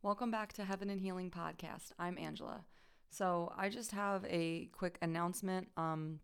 [0.00, 1.90] Welcome back to Heaven and Healing Podcast.
[1.98, 2.64] I'm Angela.
[3.10, 5.70] So, I just have a quick announcement.
[5.76, 6.20] Um,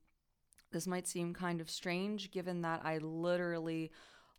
[0.71, 3.91] this might seem kind of strange given that I literally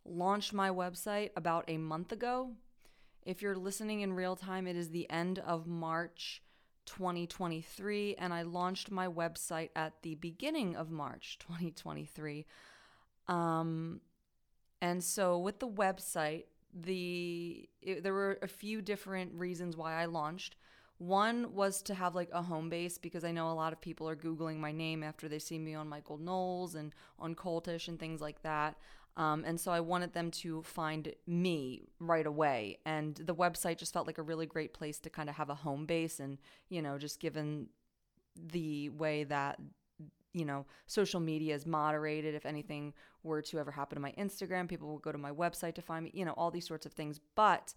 [0.06, 2.52] launched my website about a month ago.
[3.26, 6.42] If you're listening in real time, it is the end of March
[6.86, 12.46] 2023, and I launched my website at the beginning of March 2023.
[13.28, 14.00] Um,
[14.80, 16.44] and so, with the website,
[16.82, 20.56] the it, there were a few different reasons why I launched.
[20.98, 24.08] One was to have like a home base because I know a lot of people
[24.08, 27.98] are Googling my name after they see me on Michael Knowles and on Cultish and
[27.98, 28.76] things like that.
[29.16, 32.78] Um, and so I wanted them to find me right away.
[32.84, 35.54] And the website just felt like a really great place to kind of have a
[35.54, 36.20] home base.
[36.20, 37.68] And, you know, just given
[38.34, 39.58] the way that,
[40.34, 42.92] you know, social media is moderated, if anything
[43.26, 46.04] were to ever happen to my Instagram, people will go to my website to find
[46.04, 47.20] me, you know, all these sorts of things.
[47.34, 47.74] But,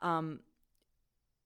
[0.00, 0.40] um,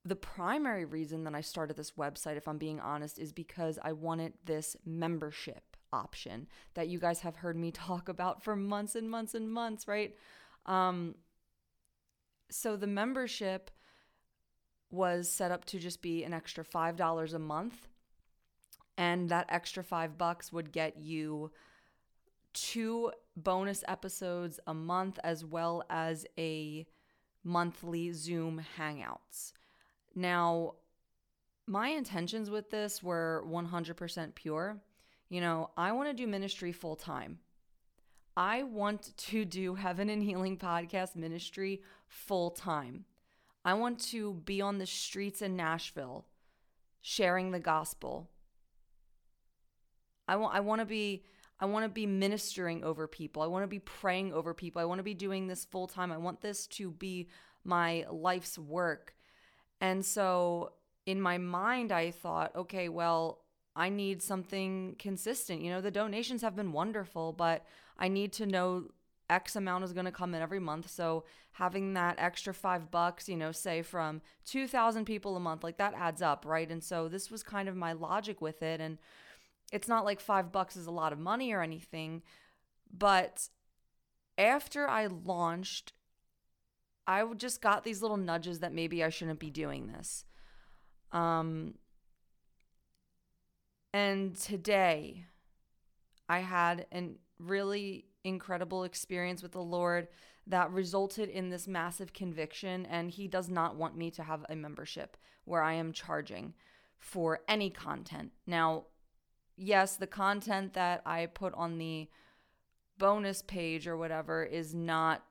[0.04, 3.92] the primary reason that I started this website, if I'm being honest, is because I
[3.92, 9.10] wanted this membership option that you guys have heard me talk about for months and
[9.10, 10.16] months and months, right?
[10.66, 11.14] Um,
[12.50, 13.70] so the membership
[14.90, 17.88] was set up to just be an extra $5 a month.
[18.98, 21.50] And that extra five bucks would get you
[22.52, 26.86] two bonus episodes a month as well as a
[27.44, 29.52] monthly Zoom hangouts.
[30.14, 30.74] Now,
[31.66, 34.78] my intentions with this were 100% pure.
[35.28, 37.38] You know, I want to do ministry full time.
[38.36, 43.04] I want to do Heaven and Healing podcast ministry full time.
[43.64, 46.26] I want to be on the streets in Nashville
[47.00, 48.30] sharing the gospel.
[50.26, 51.24] I want I want to be
[51.62, 53.40] I want to be ministering over people.
[53.40, 54.82] I want to be praying over people.
[54.82, 56.10] I want to be doing this full time.
[56.10, 57.28] I want this to be
[57.62, 59.14] my life's work.
[59.80, 60.72] And so
[61.06, 63.44] in my mind I thought, okay, well,
[63.76, 65.62] I need something consistent.
[65.62, 67.64] You know, the donations have been wonderful, but
[67.96, 68.88] I need to know
[69.30, 70.90] X amount is going to come in every month.
[70.90, 75.78] So having that extra five bucks, you know, say from 2,000 people a month, like
[75.78, 76.68] that adds up, right?
[76.68, 78.80] And so this was kind of my logic with it.
[78.80, 78.98] And
[79.72, 82.22] it's not like five bucks is a lot of money or anything,
[82.96, 83.48] but
[84.38, 85.94] after I launched,
[87.06, 90.24] I just got these little nudges that maybe I shouldn't be doing this.
[91.10, 91.74] Um,
[93.92, 95.24] and today,
[96.28, 100.08] I had a really incredible experience with the Lord
[100.46, 102.86] that resulted in this massive conviction.
[102.86, 106.54] And He does not want me to have a membership where I am charging
[106.98, 108.32] for any content.
[108.46, 108.84] Now,
[109.56, 112.08] yes, the content that I put on the
[112.98, 115.22] bonus page or whatever is not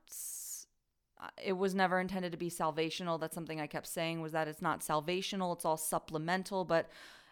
[1.42, 4.62] it was never intended to be salvational that's something i kept saying was that it's
[4.62, 6.90] not salvational it's all supplemental but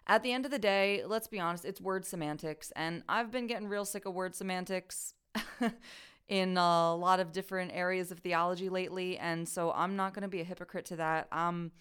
[0.09, 2.71] at the end of the day, let's be honest, it's word semantics.
[2.75, 5.13] And I've been getting real sick of word semantics
[6.27, 9.19] in a lot of different areas of theology lately.
[9.19, 11.27] And so I'm not going to be a hypocrite to that.
[11.31, 11.71] Um,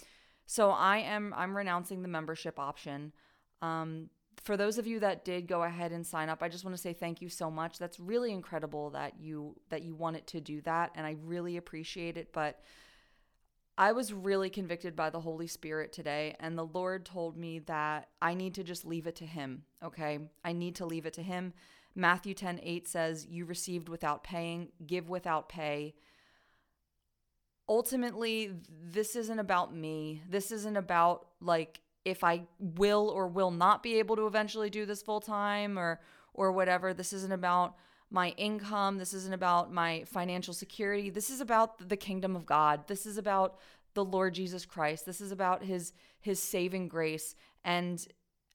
[0.44, 3.14] so I am, I'm renouncing the membership option.
[3.62, 4.10] Um,
[4.42, 6.82] for those of you that did go ahead and sign up, I just want to
[6.82, 7.78] say thank you so much.
[7.78, 12.16] That's really incredible that you that you wanted to do that and I really appreciate
[12.16, 12.60] it, but
[13.78, 18.08] I was really convicted by the Holy Spirit today, and the Lord told me that
[18.20, 19.62] I need to just leave it to Him.
[19.84, 20.18] Okay.
[20.44, 21.52] I need to leave it to Him.
[21.94, 25.94] Matthew 10 8 says, You received without paying, give without pay.
[27.68, 28.50] Ultimately,
[28.82, 30.22] this isn't about me.
[30.28, 31.80] This isn't about like
[32.10, 36.00] if I will or will not be able to eventually do this full time or
[36.34, 36.94] or whatever.
[36.94, 37.76] This isn't about
[38.10, 38.98] my income.
[38.98, 41.10] This isn't about my financial security.
[41.10, 42.86] This is about the kingdom of God.
[42.86, 43.58] This is about
[43.94, 45.04] the Lord Jesus Christ.
[45.04, 48.06] This is about his his saving grace and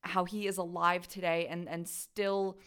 [0.02, 2.58] how he is alive today and and still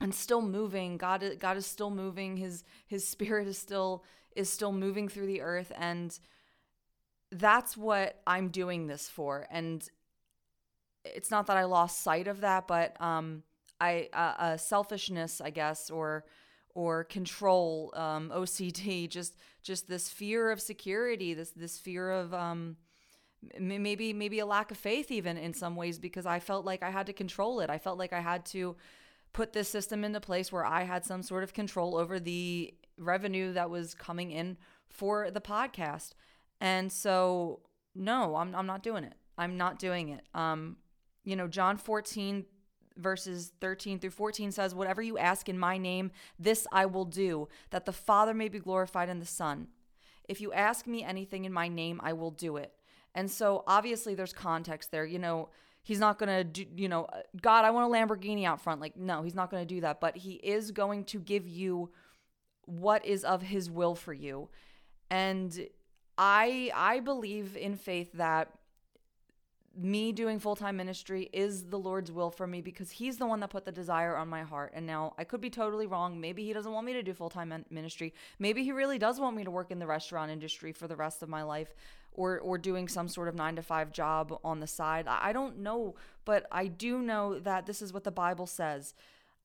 [0.00, 0.96] and still moving.
[0.96, 2.36] God God is still moving.
[2.36, 4.04] His his spirit is still
[4.36, 6.18] is still moving through the earth and
[7.32, 9.46] that's what I'm doing this for.
[9.50, 9.86] And
[11.04, 13.42] it's not that I lost sight of that, but um
[13.80, 16.24] I uh, uh, selfishness, I guess, or
[16.74, 22.76] or control, um, OCD, just just this fear of security, this this fear of um,
[23.58, 26.90] maybe maybe a lack of faith even in some ways because I felt like I
[26.90, 27.70] had to control it.
[27.70, 28.76] I felt like I had to
[29.32, 33.52] put this system into place where I had some sort of control over the revenue
[33.52, 36.10] that was coming in for the podcast.
[36.60, 37.60] And so
[37.94, 39.14] no, I'm I'm not doing it.
[39.38, 40.22] I'm not doing it.
[40.34, 40.76] Um,
[41.24, 42.44] you know, John 14
[42.96, 47.48] verses 13 through 14 says, Whatever you ask in my name, this I will do,
[47.70, 49.68] that the Father may be glorified in the Son.
[50.28, 52.72] If you ask me anything in my name, I will do it.
[53.14, 55.04] And so obviously there's context there.
[55.04, 55.48] You know,
[55.82, 57.08] he's not going to do, you know,
[57.40, 58.80] God, I want a Lamborghini out front.
[58.80, 60.00] Like, no, he's not going to do that.
[60.00, 61.90] But he is going to give you
[62.66, 64.48] what is of his will for you.
[65.10, 65.66] And
[66.22, 68.50] I I believe in faith that
[69.74, 73.48] me doing full-time ministry is the Lord's will for me because he's the one that
[73.48, 74.72] put the desire on my heart.
[74.74, 76.20] And now I could be totally wrong.
[76.20, 78.12] Maybe he doesn't want me to do full-time ministry.
[78.38, 81.22] Maybe he really does want me to work in the restaurant industry for the rest
[81.22, 81.74] of my life
[82.12, 85.06] or or doing some sort of 9 to 5 job on the side.
[85.08, 85.94] I don't know,
[86.26, 88.92] but I do know that this is what the Bible says.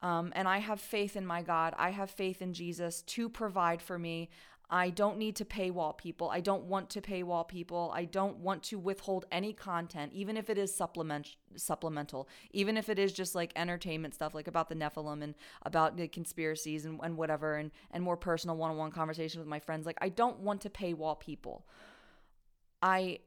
[0.01, 1.73] Um, and I have faith in my God.
[1.77, 4.29] I have faith in Jesus to provide for me.
[4.69, 6.29] I don't need to paywall people.
[6.29, 7.91] I don't want to paywall people.
[7.93, 12.89] I don't want to withhold any content, even if it is supplement supplemental, even if
[12.89, 16.99] it is just like entertainment stuff, like about the Nephilim and about the conspiracies and,
[17.03, 19.85] and whatever, and and more personal one-on-one conversation with my friends.
[19.85, 21.65] Like I don't want to paywall people.
[22.81, 23.19] I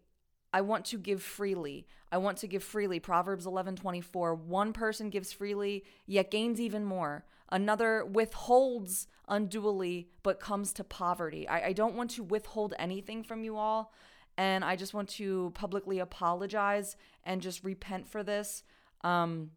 [0.52, 1.86] I want to give freely.
[2.10, 3.00] I want to give freely.
[3.00, 4.34] Proverbs 11:24.
[4.38, 7.24] One person gives freely, yet gains even more.
[7.50, 11.46] Another withholds unduly, but comes to poverty.
[11.48, 13.92] I, I don't want to withhold anything from you all.
[14.36, 18.62] And I just want to publicly apologize and just repent for this.
[19.02, 19.50] Um,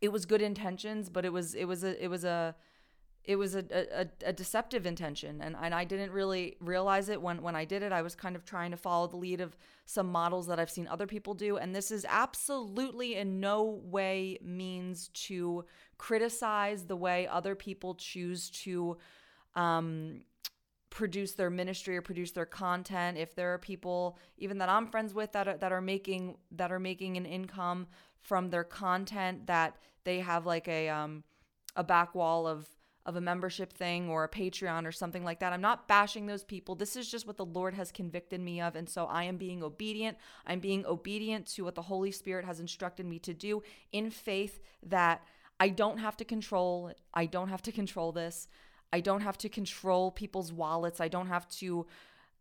[0.00, 2.56] it was good intentions, but it was it was a it was a
[3.24, 7.20] it was a, a, a, deceptive intention and, and i didn't really realize it.
[7.20, 9.56] When, when i did it i was kind of trying to follow the lead of
[9.86, 14.38] some models that i've seen other people do and this is absolutely in no way
[14.42, 15.64] means to
[15.98, 18.96] criticize the way other people choose to
[19.54, 20.22] um,
[20.92, 23.16] produce their ministry or produce their content.
[23.16, 26.70] If there are people even that i'm friends with that are, that are making that
[26.70, 27.86] are making an income
[28.20, 31.24] from their content that they have like a um
[31.76, 32.68] a back wall of
[33.04, 35.52] of a membership thing or a Patreon or something like that.
[35.52, 36.74] I'm not bashing those people.
[36.74, 38.76] This is just what the Lord has convicted me of.
[38.76, 40.16] And so I am being obedient.
[40.46, 44.60] I'm being obedient to what the Holy Spirit has instructed me to do in faith
[44.84, 45.22] that
[45.58, 48.48] I don't have to control I don't have to control this.
[48.92, 51.00] I don't have to control people's wallets.
[51.00, 51.86] I don't have to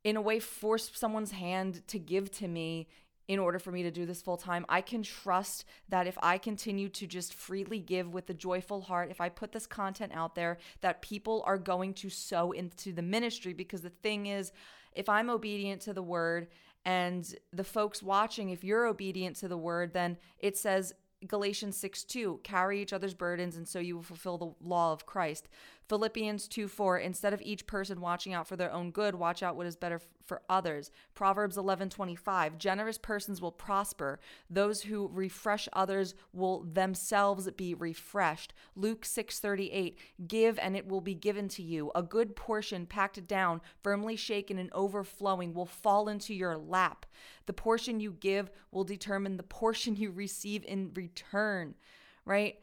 [0.04, 2.88] in a way force someone's hand to give to me
[3.32, 4.66] in order for me to do this full time.
[4.68, 9.10] I can trust that if I continue to just freely give with a joyful heart,
[9.10, 13.02] if I put this content out there, that people are going to sow into the
[13.02, 13.54] ministry.
[13.54, 14.52] Because the thing is,
[14.92, 16.50] if I'm obedient to the word
[16.84, 20.94] and the folks watching, if you're obedient to the word, then it says,
[21.26, 25.06] Galatians 6 2, carry each other's burdens, and so you will fulfill the law of
[25.06, 25.48] Christ.
[25.92, 29.58] Philippians 2 4, instead of each person watching out for their own good, watch out
[29.58, 30.90] what is better for others.
[31.16, 34.18] Proverbs eleven twenty five, generous persons will prosper.
[34.50, 38.54] Those who refresh others will themselves be refreshed.
[38.74, 40.00] Luke six thirty eight,
[40.30, 41.92] give and it will be given to you.
[41.94, 47.06] A good portion packed down, firmly shaken and overflowing will fall into your lap.
[47.48, 51.76] The portion you give will determine the portion you receive in return,
[52.24, 52.60] right?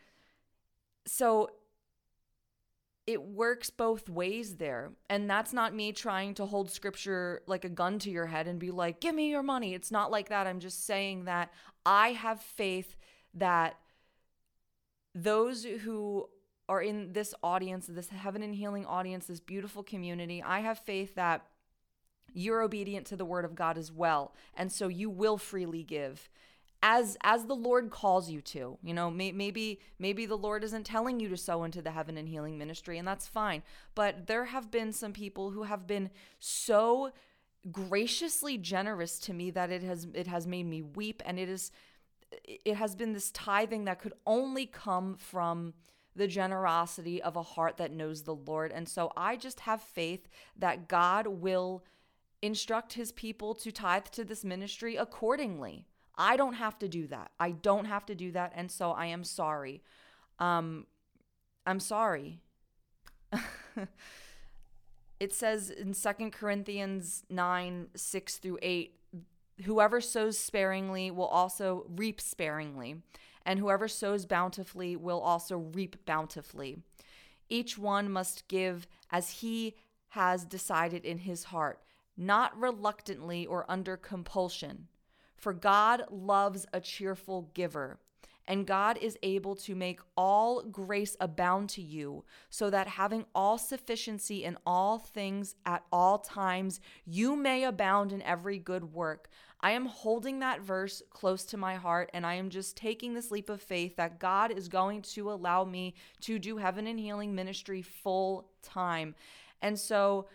[1.04, 1.50] So
[3.08, 4.92] it works both ways there.
[5.08, 8.58] And that's not me trying to hold scripture like a gun to your head and
[8.58, 9.72] be like, give me your money.
[9.72, 10.46] It's not like that.
[10.46, 11.50] I'm just saying that
[11.86, 12.96] I have faith
[13.32, 13.78] that
[15.14, 16.28] those who
[16.68, 21.14] are in this audience, this heaven and healing audience, this beautiful community, I have faith
[21.14, 21.46] that
[22.34, 24.34] you're obedient to the word of God as well.
[24.54, 26.28] And so you will freely give
[26.82, 30.84] as as the lord calls you to you know may, maybe maybe the lord isn't
[30.84, 33.62] telling you to sow into the heaven and healing ministry and that's fine
[33.94, 36.08] but there have been some people who have been
[36.38, 37.10] so
[37.72, 41.72] graciously generous to me that it has it has made me weep and it is
[42.44, 45.74] it has been this tithing that could only come from
[46.18, 48.72] the generosity of a heart that knows the Lord.
[48.72, 51.84] And so I just have faith that God will
[52.42, 55.86] instruct his people to tithe to this ministry accordingly.
[56.18, 57.30] I don't have to do that.
[57.40, 58.52] I don't have to do that.
[58.54, 59.82] And so I am sorry.
[60.38, 60.86] Um,
[61.64, 62.40] I'm sorry.
[65.20, 68.94] it says in Second Corinthians 9 6 through 8
[69.64, 73.02] whoever sows sparingly will also reap sparingly,
[73.44, 76.78] and whoever sows bountifully will also reap bountifully.
[77.48, 79.74] Each one must give as he
[80.10, 81.80] has decided in his heart
[82.16, 84.88] not reluctantly or under compulsion.
[85.38, 87.98] For God loves a cheerful giver.
[88.46, 93.58] And God is able to make all grace abound to you, so that having all
[93.58, 99.28] sufficiency in all things at all times, you may abound in every good work.
[99.60, 103.30] I am holding that verse close to my heart, and I am just taking this
[103.30, 107.34] leap of faith that God is going to allow me to do heaven and healing
[107.34, 109.14] ministry full time.
[109.60, 110.26] And so,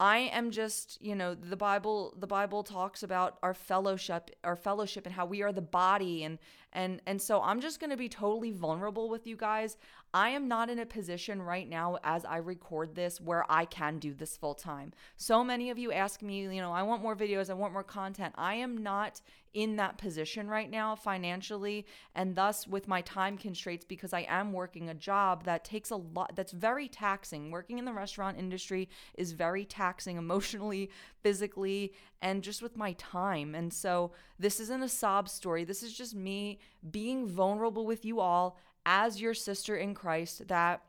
[0.00, 5.04] I am just, you know, the Bible the Bible talks about our fellowship, our fellowship
[5.04, 6.38] and how we are the body and
[6.72, 9.76] and and so I'm just going to be totally vulnerable with you guys.
[10.12, 13.98] I am not in a position right now as I record this where I can
[13.98, 14.92] do this full time.
[15.16, 17.84] So many of you ask me, you know, I want more videos, I want more
[17.84, 18.34] content.
[18.36, 19.20] I am not
[19.52, 21.84] in that position right now financially
[22.14, 25.96] and thus with my time constraints because I am working a job that takes a
[25.96, 27.50] lot that's very taxing.
[27.50, 30.90] Working in the restaurant industry is very taxing emotionally,
[31.22, 33.54] physically, and just with my time.
[33.54, 35.64] And so this isn't a sob story.
[35.64, 36.58] This is just me
[36.90, 40.82] being vulnerable with you all as your sister in Christ that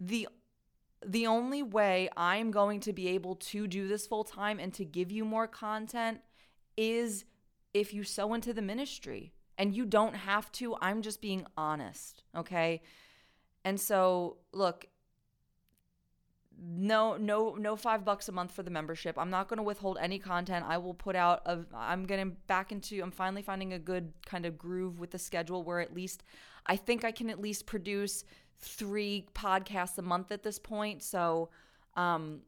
[0.00, 0.28] the
[1.04, 4.84] the only way I'm going to be able to do this full time and to
[4.84, 6.20] give you more content
[6.76, 7.24] is
[7.74, 9.32] if you sow into the ministry.
[9.58, 10.76] And you don't have to.
[10.80, 12.82] I'm just being honest, okay?
[13.64, 14.86] And so, look,
[16.60, 19.18] no no no 5 bucks a month for the membership.
[19.18, 20.64] I'm not going to withhold any content.
[20.68, 24.46] I will put out of i'm getting back into I'm finally finding a good kind
[24.46, 26.22] of groove with the schedule where at least
[26.66, 28.24] I think I can at least produce
[28.60, 31.02] 3 podcasts a month at this point.
[31.02, 31.50] So,
[31.96, 32.42] um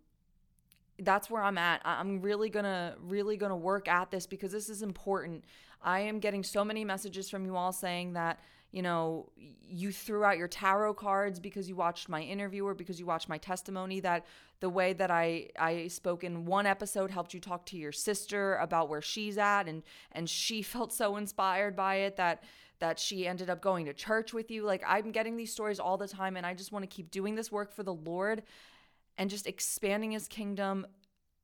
[1.01, 1.81] that's where I'm at.
[1.85, 5.45] I'm really gonna really gonna work at this because this is important.
[5.83, 8.39] I am getting so many messages from you all saying that
[8.75, 12.99] you know you threw out your tarot cards because you watched my interview or because
[12.99, 14.01] you watched my testimony.
[14.01, 14.27] That
[14.59, 18.57] the way that I I spoke in one episode helped you talk to your sister
[18.57, 22.43] about where she's at and and she felt so inspired by it that
[22.81, 24.65] that she ended up going to church with you.
[24.65, 27.37] Like I'm getting these stories all the time and I just want to keep doing
[27.37, 28.43] this work for the Lord
[29.17, 30.85] and just expanding his kingdom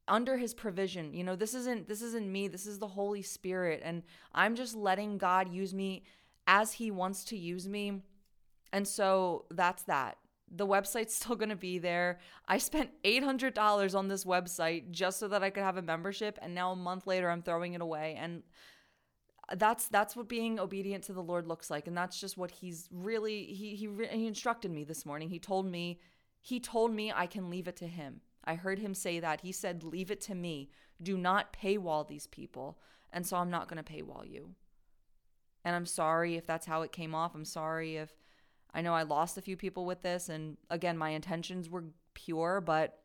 [0.08, 1.14] under his provision.
[1.14, 4.02] You know, this isn't this isn't me, this is the Holy Spirit and
[4.34, 6.02] I'm just letting God use me
[6.50, 8.02] as he wants to use me.
[8.72, 10.18] And so that's that.
[10.50, 12.18] The website's still to be there.
[12.48, 16.52] I spent $800 on this website just so that I could have a membership and
[16.52, 18.42] now a month later I'm throwing it away and
[19.56, 22.88] that's that's what being obedient to the Lord looks like and that's just what he's
[22.92, 25.28] really he he he instructed me this morning.
[25.28, 26.00] He told me
[26.40, 28.20] he told me I can leave it to him.
[28.44, 29.42] I heard him say that.
[29.42, 30.70] He said, Leave it to me.
[31.02, 32.78] Do not paywall these people.
[33.12, 34.54] And so I'm not to paywall you.
[35.64, 37.34] And I'm sorry if that's how it came off.
[37.34, 38.10] I'm sorry if
[38.72, 40.28] I know I lost a few people with this.
[40.28, 42.98] And again, my intentions were pure, but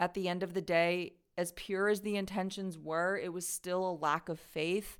[0.00, 3.88] at the end of the day, as pure as the intentions were, it was still
[3.88, 4.98] a lack of faith.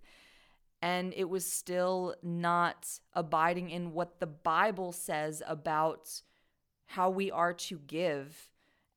[0.80, 6.22] And it was still not abiding in what the Bible says about
[6.86, 8.48] how we are to give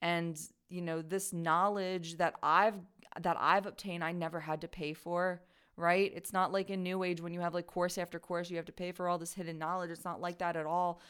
[0.01, 2.79] and you know this knowledge that I've
[3.19, 5.41] that I've obtained I never had to pay for
[5.77, 6.11] right?
[6.15, 8.65] It's not like in new age when you have like course after course you have
[8.65, 9.91] to pay for all this hidden knowledge.
[9.91, 11.01] It's not like that at all.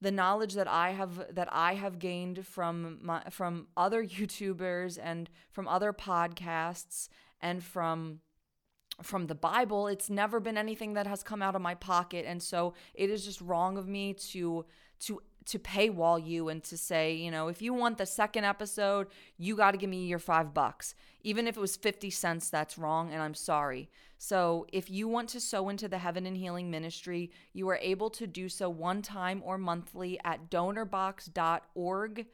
[0.00, 5.30] The knowledge that I have that I have gained from my from other YouTubers and
[5.50, 7.08] from other podcasts
[7.40, 8.20] and from
[9.02, 12.24] from the Bible it's never been anything that has come out of my pocket.
[12.26, 14.64] And so it is just wrong of me to
[15.00, 19.06] to to paywall you and to say, you know, if you want the second episode,
[19.38, 20.94] you got to give me your 5 bucks.
[21.22, 23.88] Even if it was 50 cents, that's wrong and I'm sorry.
[24.18, 28.08] So, if you want to sow into the Heaven and Healing Ministry, you are able
[28.10, 32.26] to do so one time or monthly at donorbox.org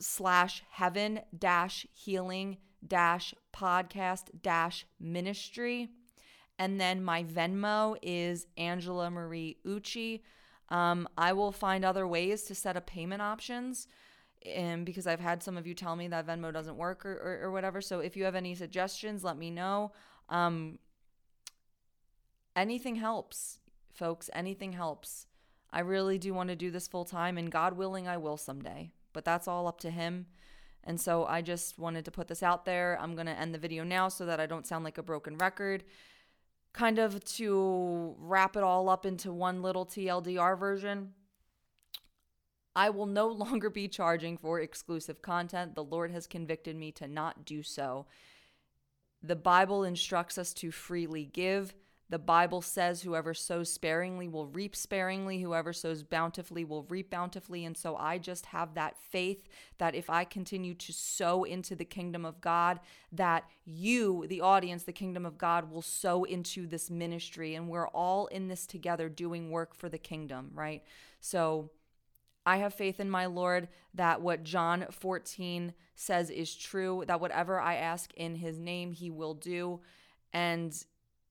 [0.00, 2.56] slash heaven dash healing
[2.86, 5.88] dash podcast dash ministry.
[6.58, 10.22] And then my Venmo is Angela Marie Ucci.
[10.68, 13.86] Um, I will find other ways to set up payment options.
[14.44, 17.46] And because I've had some of you tell me that Venmo doesn't work or, or,
[17.46, 17.80] or whatever.
[17.80, 19.92] So if you have any suggestions, let me know.
[20.28, 20.78] Um,
[22.54, 23.58] anything helps,
[23.92, 24.30] folks.
[24.32, 25.26] Anything helps.
[25.72, 28.92] I really do want to do this full time, and God willing, I will someday.
[29.12, 30.26] But that's all up to Him.
[30.84, 32.96] And so I just wanted to put this out there.
[33.00, 35.36] I'm going to end the video now so that I don't sound like a broken
[35.36, 35.82] record
[36.76, 41.14] kind of to wrap it all up into one little TLDR version,
[42.76, 45.74] I will no longer be charging for exclusive content.
[45.74, 48.06] The Lord has convicted me to not do so.
[49.22, 51.74] The Bible instructs us to freely give.
[52.08, 57.64] The Bible says whoever sows sparingly will reap sparingly, whoever sows bountifully will reap bountifully.
[57.64, 59.48] And so I just have that faith
[59.78, 62.78] that if I continue to sow into the kingdom of God,
[63.10, 67.56] that you, the audience, the kingdom of God, will sow into this ministry.
[67.56, 70.84] And we're all in this together doing work for the kingdom, right?
[71.20, 71.70] So
[72.46, 77.60] I have faith in my Lord that what John 14 says is true, that whatever
[77.60, 79.80] I ask in his name, he will do.
[80.32, 80.72] And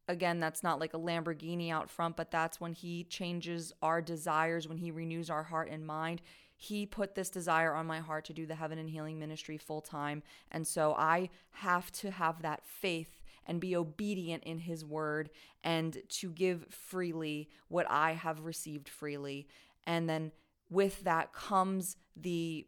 [0.08, 4.68] again, that's not like a Lamborghini out front, but that's when He changes our desires,
[4.68, 6.22] when He renews our heart and mind.
[6.58, 9.82] he put this desire on my heart to do the Heaven and Healing Ministry full
[9.82, 10.24] time.
[10.52, 15.30] And so I have to have that faith and be obedient in his word
[15.64, 19.48] and to give freely what I have received freely.
[19.86, 20.32] And then
[20.70, 22.66] with that comes the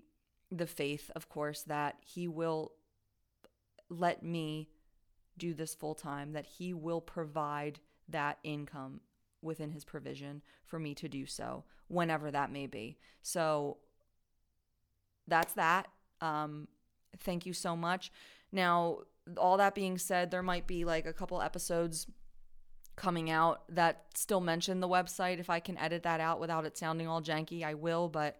[0.49, 2.71] the faith, of course, that he will
[3.89, 4.69] let me
[5.37, 7.79] do this full time, that he will provide
[8.09, 9.01] that income
[9.41, 12.97] within his provision for me to do so whenever that may be.
[13.21, 13.77] So
[15.27, 15.87] that's that.
[16.21, 16.67] Um,
[17.19, 18.11] thank you so much.
[18.51, 18.99] Now,
[19.37, 22.07] all that being said, there might be like a couple episodes
[22.95, 25.39] coming out that still mention the website.
[25.39, 28.09] If I can edit that out without it sounding all janky, I will.
[28.09, 28.37] But,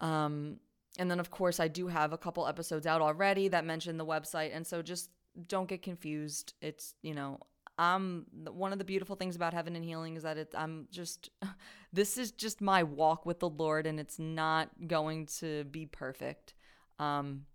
[0.00, 0.58] um,
[0.98, 4.06] and then of course, I do have a couple episodes out already that mention the
[4.06, 4.50] website.
[4.54, 5.10] And so just
[5.48, 6.54] don't get confused.
[6.60, 7.40] It's, you know,
[7.76, 11.30] I'm one of the beautiful things about heaven and healing is that it's I'm just,
[11.92, 16.54] this is just my walk with the Lord and it's not going to be perfect.
[16.98, 17.46] Um,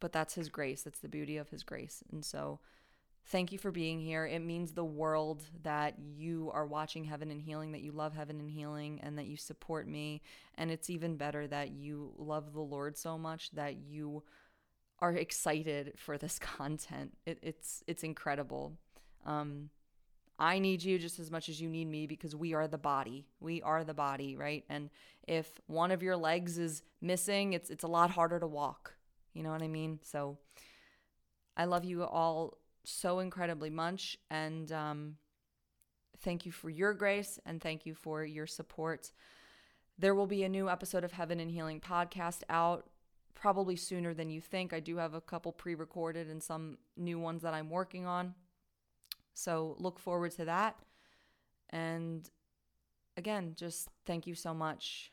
[0.00, 0.82] but that's His grace.
[0.82, 2.02] That's the beauty of His grace.
[2.10, 2.60] And so,
[3.28, 4.24] thank you for being here.
[4.24, 8.40] It means the world that you are watching Heaven and Healing, that you love Heaven
[8.40, 10.22] and Healing, and that you support me.
[10.56, 14.22] And it's even better that you love the Lord so much that you
[15.00, 17.16] are excited for this content.
[17.26, 18.78] It, it's it's incredible.
[19.24, 19.70] Um,
[20.38, 23.26] I need you just as much as you need me because we are the body.
[23.40, 24.64] We are the body, right?
[24.68, 24.88] And
[25.26, 28.94] if one of your legs is missing, it's it's a lot harder to walk.
[29.34, 29.98] You know what I mean?
[30.02, 30.38] So
[31.56, 35.16] I love you all so incredibly much, and um,
[36.20, 39.12] thank you for your grace and thank you for your support.
[39.98, 42.88] There will be a new episode of Heaven and Healing podcast out
[43.38, 44.72] probably sooner than you think.
[44.72, 48.34] I do have a couple pre recorded and some new ones that I'm working on.
[49.34, 50.76] So look forward to that.
[51.70, 52.28] And
[53.16, 55.12] again, just thank you so much.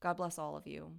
[0.00, 0.92] God bless all of you.